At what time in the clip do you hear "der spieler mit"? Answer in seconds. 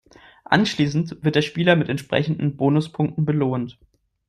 1.35-1.87